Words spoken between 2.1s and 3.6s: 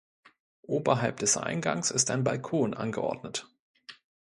Balkon angeordnet.